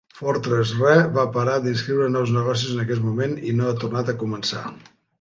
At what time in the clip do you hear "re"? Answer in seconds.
0.79-0.95